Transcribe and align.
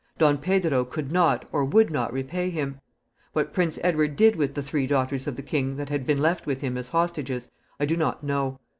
Don 0.17 0.39
Pedro 0.39 0.83
could 0.83 1.11
not 1.11 1.47
or 1.51 1.63
would 1.63 1.91
not 1.91 2.11
repay 2.11 2.49
him. 2.49 2.81
What 3.33 3.53
Prince 3.53 3.77
Edward 3.83 4.15
did 4.15 4.35
with 4.35 4.55
the 4.55 4.63
three 4.63 4.87
daughters 4.87 5.27
of 5.27 5.35
the 5.35 5.43
king 5.43 5.75
that 5.77 5.89
had 5.89 6.07
been 6.07 6.19
left 6.19 6.47
with 6.47 6.61
him 6.61 6.75
as 6.75 6.87
hostages 6.87 7.51
I 7.79 7.85
do 7.85 7.95
not 7.95 8.23
know. 8.23 8.59